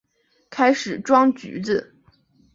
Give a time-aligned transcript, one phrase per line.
[0.49, 1.95] 开始装橘子